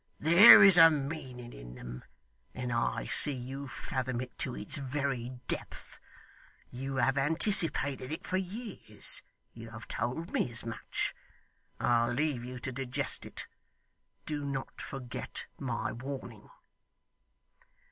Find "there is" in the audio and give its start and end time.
0.19-0.77